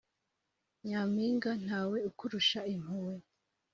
Nyampinga 0.87 1.51
ntawe 1.63 1.97
ukurusha 2.09 2.59
impuhwe 2.73 3.13